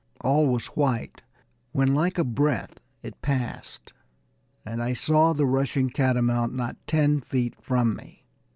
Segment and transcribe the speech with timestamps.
[0.21, 1.21] All was white,
[1.73, 3.93] when, like a breath, it passed,
[4.65, 8.23] and I saw the rushing catamount not ten feet from me.